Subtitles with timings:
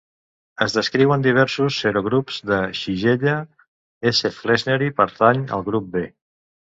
[0.65, 3.35] Es descriuen diversos serogrups de Shigella;
[4.13, 4.31] S.
[4.39, 6.03] flexneri pertany al grup "B".